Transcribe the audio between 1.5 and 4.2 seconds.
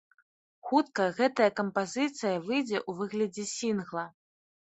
кампазіцыя выйдзе ў выглядзе сінгла.